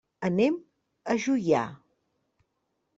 [0.29, 0.57] Anem
[1.15, 1.63] a Juià.